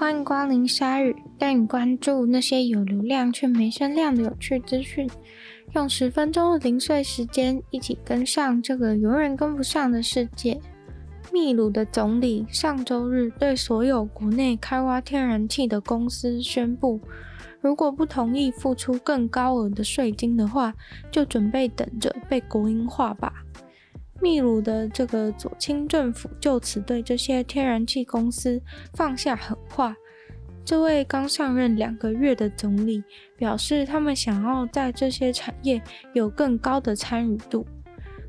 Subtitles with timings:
[0.00, 5.06] 欢迎光临鲨语，带你关注那些有流量却没声量的有趣资讯。
[5.74, 10.58] 用十分钟的零碎时间，一起跟上这个永远跟不上的世界。
[11.30, 16.98] 秘鲁的总理上周日对所有国内开挖天然气的公司宣布，
[17.60, 20.72] 如果不同意付出更高额的税金的话，
[21.10, 23.30] 就准备等着被国营化吧。
[24.20, 28.60] 秘鲁的这个左倾政府就此对这些天然气公司
[28.94, 29.96] 放下狠话。
[30.62, 33.02] 这位刚上任两个月的总理
[33.36, 35.82] 表示，他们想要在这些产业
[36.12, 37.66] 有更高的参与度，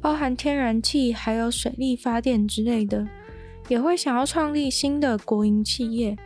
[0.00, 3.06] 包含天然气还有水力发电之类的，
[3.68, 6.16] 也会想要创立新的国营企业。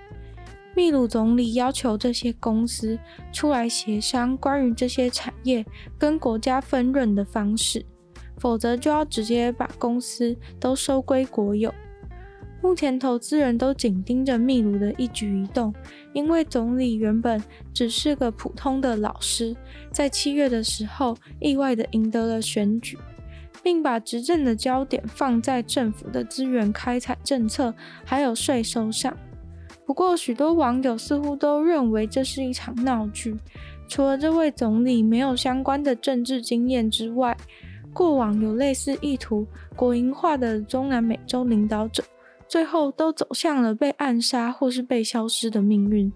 [0.75, 2.97] 秘鲁总理要求这些公司
[3.33, 5.67] 出来协商关于这些产业
[5.99, 7.85] 跟国家分润的方式，
[8.39, 11.73] 否则就要直接把公司都收归国有。
[12.61, 15.73] 目前投资人都紧盯着秘鲁的一举一动，
[16.13, 17.41] 因为总理原本
[17.73, 19.55] 只是个普通的老师，
[19.93, 22.99] 在七月的时候意外地赢得了选举，
[23.63, 27.73] 并把执政的焦点放在政府的资源开采政策
[28.05, 29.17] 还有税收上。
[29.87, 33.37] 不过，许多网友似乎都认为这是一场闹剧。
[33.87, 37.35] 除了这位总理没有相关的政治经验之外，
[37.99, 42.05] 过往有类似意图国营化的中南美洲领导者。
[42.47, 46.11] 最后都走向了被暗杀或是被消失的命运。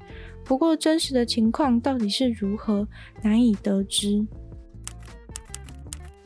[0.44, 2.86] 不过，真实的情况到底是如何，
[3.20, 4.24] 难以得知。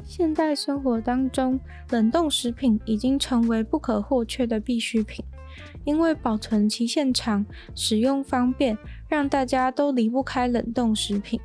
[0.05, 1.59] 现代生活当中，
[1.91, 5.25] 冷冻食品已经成为不可或缺的必需品，
[5.85, 8.77] 因为保存期限长、使用方便，
[9.09, 11.41] 让大家都离不开冷冻食品。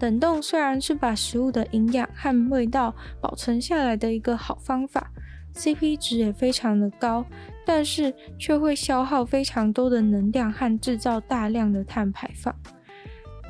[0.00, 5.10] 冷冻虽然是把食物的营养和味道保存下来的一个好方法。
[5.54, 7.24] CP 值也非常的高，
[7.64, 12.52] 但是却会消耗非常多的能量和制造大量的碳排放。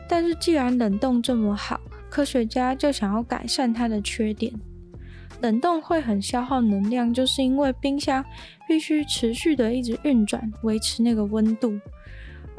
[0.07, 4.53] 但是既然冷冻这么好，科学家就想要改善它的缺点。
[5.41, 8.23] 冷冻会很消耗能量，就是因为冰箱
[8.69, 11.73] 必须持续的一直运转，维持那个温度。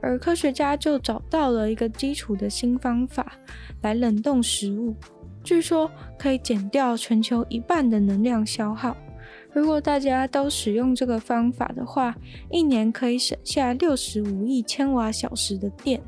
[0.01, 3.33] 而科学家就找到了一个基础的新方法
[3.81, 4.95] 来冷冻食物，
[5.43, 8.95] 据说可以减掉全球一半的能量消耗。
[9.51, 12.15] 如果大家都使用这个方法的话，
[12.51, 16.01] 一年可以省下六十五亿千瓦小时的电，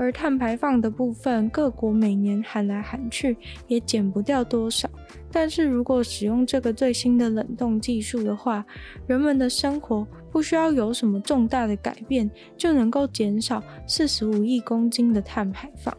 [0.00, 3.36] 而碳排放的部分，各国每年喊来喊去
[3.68, 4.88] 也减不掉多少。
[5.30, 8.64] 但是如果使用这个最新的冷冻技术的话，
[9.06, 15.94] 人们的生活不需要有什么重大的改变，就能够减少四十五亿公斤的碳排放。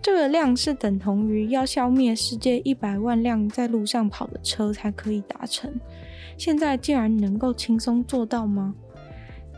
[0.00, 5.68] 这个量是等同于要消灭世界一百万辆在路上跑的车才可以达成。
[6.38, 8.72] 现在竟然能够轻松做到吗？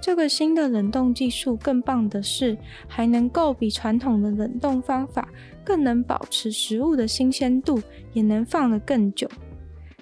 [0.05, 5.31] 这个新的冷冻技术更棒的是，还能够比传统的冷冻方法
[5.65, 7.81] 更能保持食物的新鲜度，
[8.13, 9.27] 也能放得更久。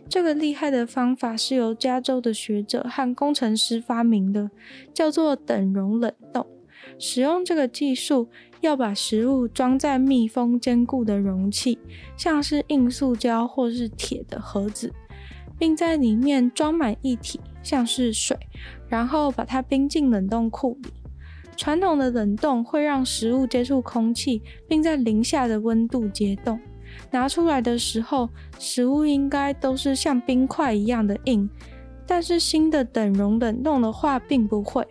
[0.08, 4.50] 这个厉害的方法是由加州的学者和工程师发明的，
[4.92, 6.44] 叫做等容冷冻。
[6.98, 8.26] 使用这个技术，
[8.60, 11.78] 要把食物装在密封坚固的容器，
[12.16, 14.92] 像是硬塑胶或是铁的盒子，
[15.56, 18.36] 并在里面装满液体，像是水，
[18.88, 20.90] 然后把它冰进冷冻库里。
[21.56, 26.58] 传统的冷冻会让食物接触空气，并在零下的温度结冻，
[27.10, 28.28] 拿出来的时候，
[28.58, 31.48] 食物应该都是像冰块一样的硬。
[32.06, 34.86] 但是新的等容冷冻的话，并不会。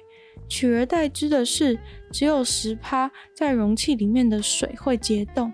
[0.47, 1.77] 取而代之的是，
[2.11, 5.51] 只有十趴在容器里面的水会结冻，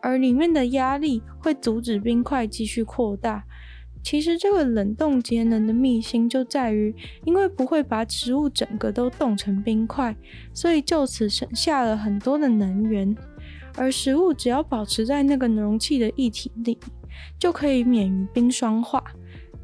[0.00, 3.44] 而里面的压力会阻止冰块继续扩大。
[4.02, 6.94] 其实这个冷冻节能的秘辛就在于，
[7.24, 10.16] 因为不会把食物整个都冻成冰块，
[10.54, 13.14] 所以就此省下了很多的能源。
[13.76, 16.78] 而食物只要保持在那个容器的液体里，
[17.38, 19.02] 就可以免于冰霜化。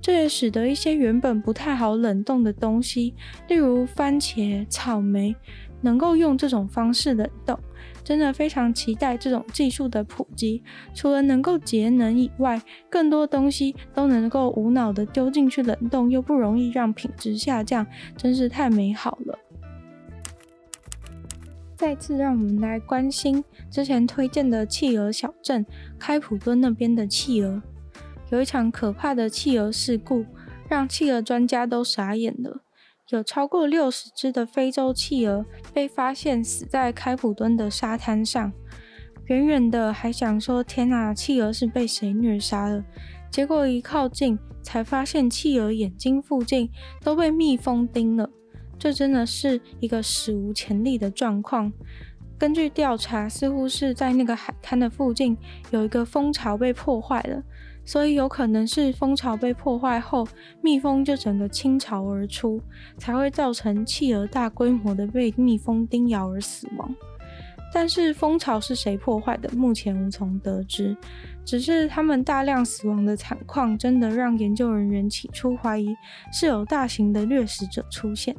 [0.00, 3.14] 这也使得一些原本不太好冷冻的东西，
[3.49, 5.35] 例如番茄、草莓，
[5.81, 7.58] 能够用这种方式冷冻。
[8.05, 10.62] 真的非常期待这种技术的普及。
[10.95, 17.87] 除了能够节能以外，更多东西都能够无脑的丢进去冷冻，又不容易让品质下降，
[18.17, 19.39] 真是太美好了。
[21.77, 25.67] 再次让我们来关心之前推荐的企鹅小镇
[25.99, 27.62] 开普敦那边的企鹅。
[28.31, 30.25] 有一场可怕的企鹅事故，
[30.69, 32.62] 让企鹅专家都傻眼了。
[33.11, 38.51] 有超过六十只的非洲企鹅被发现死在开普敦的沙滩上。
[39.27, 42.83] 远远的还想说：“天哪，企鹅是被谁虐杀了？”
[43.31, 46.71] 结果一靠近，才发现企鹅眼睛附近
[47.03, 48.31] 都被蜜蜂叮了。
[48.79, 51.73] 这真的是一个史无前例的状况。
[52.39, 55.37] 根据调查，似乎是在那个海滩的附近
[55.71, 57.43] 有一个蜂巢被破坏了，
[57.84, 60.26] 所以有可能是蜂巢被破坏后，
[60.62, 62.60] 蜜蜂就整个倾巢而出，
[62.96, 66.94] 才会造成企鹅大规模的被蜜蜂叮咬而死亡。
[67.72, 70.96] 但是蜂巢是谁破坏的，目前无从得知。
[71.44, 75.94] 只是他们大量死亡的惨况，真的让研究人员起初怀疑
[76.32, 78.34] 是有大型的掠食者出现。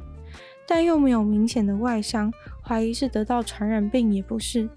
[0.66, 4.68] 但又没有明显的外伤，怀疑是得到传染病也不是，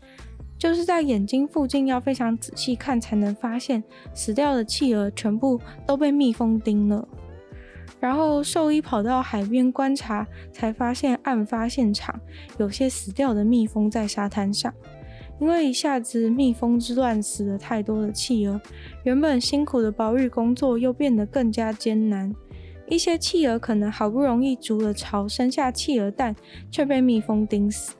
[0.59, 3.81] 就是在眼睛附近要非常仔细看才能发现，
[4.13, 7.07] 死掉的企鹅全部都被蜜蜂叮了。
[7.99, 12.19] 然后兽医跑到海边观察，才发现案发现场
[12.57, 14.73] 有些死掉的蜜蜂在沙滩上，
[15.39, 18.59] 因为一下子蜜蜂之乱死了太多的企鹅，
[19.03, 22.35] 原本辛苦的保育工作又变得更加艰难。
[22.87, 26.35] 一些企鹅可能好不容易筑了巢，生下企鹅蛋，
[26.69, 27.93] 却被蜜蜂叮死。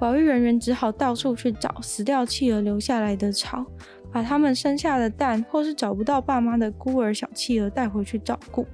[0.00, 3.64] 保育人员只好到处去找死掉企鹅留下来的巢，
[4.10, 8.66] 把它们生下的蛋，或是找不到爸妈的孤儿小企鹅带回去照顾。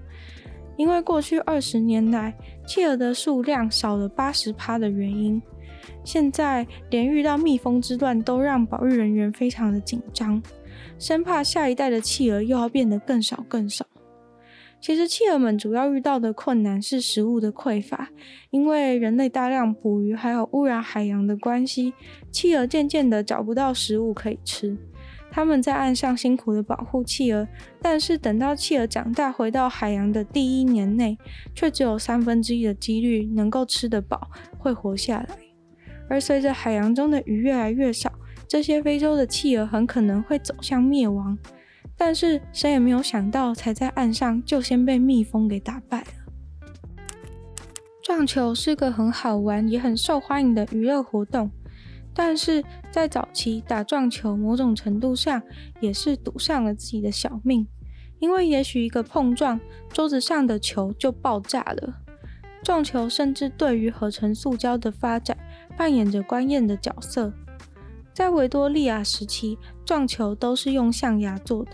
[0.77, 2.33] 因为过去二十年来，
[2.65, 5.43] 企鹅的数量少了八十趴的原因，
[6.05, 10.41] 现在连遇到蜜蜂之乱都让保育人员非常的紧张，
[10.97, 13.85] 生怕下一代的企鹅又要变得更少更少。
[14.87, 18.09] 其实，企鹅们主要遇到的困难是食物的匮乏，
[18.51, 21.93] 因为人类大量捕鱼还有污染海洋的关系，
[22.31, 24.79] 企鹅渐渐的找不到食物可以吃。
[25.29, 27.49] 他们在岸上辛苦的保护企鹅，
[27.83, 31.19] 但是等到企鹅长大回到海洋的第一年内，
[31.53, 35.37] 却只有三分之一的几率能够吃得饱，会活下来。
[36.09, 38.13] 而随着海洋中的鱼越来越少，
[38.47, 41.37] 这些非洲的企鹅很可能会走向灭亡。
[41.97, 46.07] 但是谁也没有想到，才在岸上就先被蜜蜂给打败了。
[48.03, 51.51] 撞球是个很好玩也很受欢迎的娱乐活动，
[52.15, 55.43] 但是在早期打撞球，某种程度上
[55.81, 57.67] 也是赌上了自己的小命，
[58.21, 59.59] 因为也许一个碰撞，
[59.89, 62.03] 桌子上的球就爆炸了。
[62.63, 65.37] 撞球甚至对于合成塑胶的发展
[65.77, 67.33] 扮演着关键的角色。
[68.17, 71.73] 在维多利亚时期，撞球都是用象牙做的，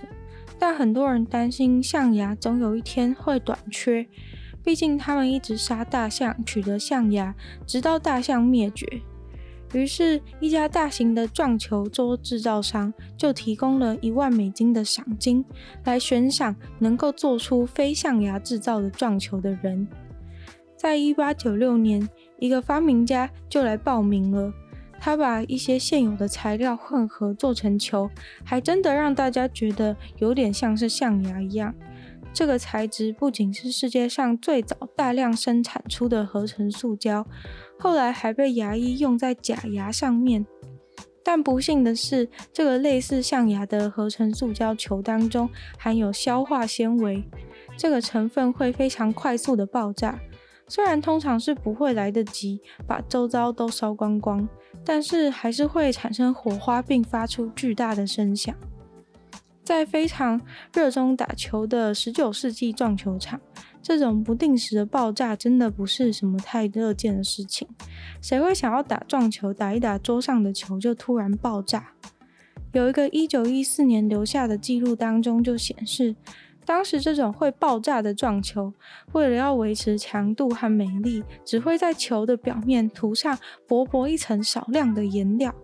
[0.59, 4.05] 但很多人担心象牙总有一天会短缺，
[4.61, 7.33] 毕竟他们一直杀大象取得象牙，
[7.65, 8.85] 直到大象灭绝。
[9.73, 15.45] 于是，一家大型的撞球桌制造商就提供了一万美金的赏金，
[15.85, 19.87] 来悬赏能够做出非象牙制造的撞球的人。
[20.77, 22.09] 在一八九六年，
[22.41, 24.53] 一个发明家就来报名了。
[25.05, 28.09] 他把一些现有的材料混合做成球，
[28.45, 31.75] 还真的让大家觉得有点像是象牙一样。
[32.33, 37.27] 这个材质不仅是世界上最早大量生产出的合成塑胶，
[37.81, 40.47] 后来还被牙医用在假牙上面。
[41.25, 47.25] 但不幸的是，这个类似象牙的合成塑胶球当中含有硝化纤维，
[47.77, 50.21] 这个成分会非常快速的爆炸。
[50.73, 54.49] 虽然通常是不会来得及把周遭都烧光光。
[54.85, 58.53] 但是还是会产生火花，并发出巨大的声响。
[59.63, 60.41] 在非常
[60.73, 63.39] 热衷打球的十九世纪撞球场，
[63.83, 67.69] 这种不定时的爆炸真的不是什么太乐见的事情。
[68.23, 71.93] 谁会想要打撞球，打一打桌上的球就突然爆炸？
[72.73, 76.17] 有一个一九一四年留下的记录当中就显示。
[76.65, 78.73] 当时这种会爆炸的撞球，
[79.13, 85.55] 为了要维持强度和美丽，只会在球的表面涂上薄薄一层少量的颜料。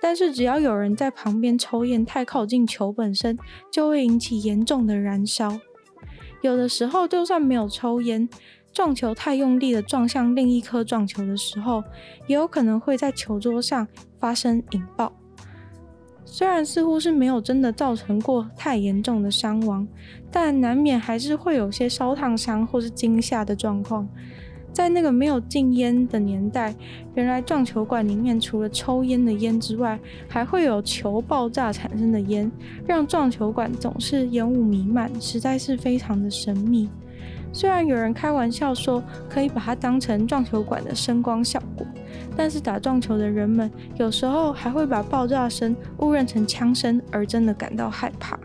[0.00, 3.38] 但是只要有人在旁边抽烟太靠近球本身，
[3.70, 5.60] 就会引起严重的燃烧。
[6.40, 8.28] 有的时候，就算没有抽烟，
[8.72, 11.84] 撞球太用力的撞向另一颗撞球的时候，
[12.26, 13.86] 也有可能会在球桌上
[14.18, 15.12] 发生引爆。
[16.24, 19.86] 虽然似乎是没有真的造成过太严重的伤亡，
[20.30, 24.08] 但难免还是会有些烧烫伤或是惊吓的状况。
[24.72, 26.74] 在那个没有禁烟的年代，
[27.14, 32.50] 原来撞球馆里面除了抽烟的烟之外，还会有球爆炸产生的烟，
[32.86, 36.88] 让撞球馆总是烟雾弥漫，实在是非常的神秘。
[37.52, 41.86] 虽然有人开玩笑说可以把它当成撞球馆的声光效果，
[42.36, 48.38] 但是打撞球的人们有时候还会把爆炸声误认成枪声，而真的感到害怕。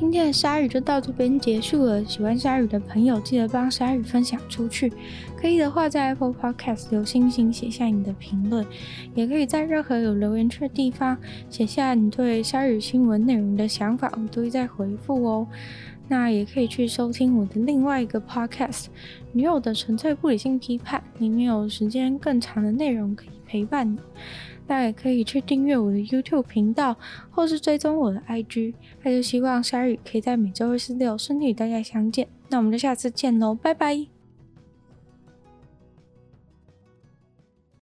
[0.00, 2.04] 今天的鲨鱼就到这边结束了。
[2.04, 4.92] 喜欢鲨鱼的朋友，记得帮鲨鱼分享出去。
[5.36, 8.64] 可以的话，在 Apple Podcast 留星星，写下你的评论，
[9.16, 11.18] 也可以在任何有留言区的地方
[11.50, 15.48] 写下你对鲨鱼新闻内容的想法，我都会再回复哦。
[16.08, 18.84] 那也可以去收听我的另外一个 podcast
[19.32, 23.98] 《女友的纯粹不理性批判》，里面有时间更长的内容可以陪伴你。
[24.66, 26.96] 那也可以去订阅我的 YouTube 频道，
[27.30, 28.74] 或是追踪我的 IG。
[29.02, 32.28] 那就希望 sorry 可以在每周二、四、六顺利与大家相见。
[32.48, 34.17] 那我们就下次见喽，拜拜。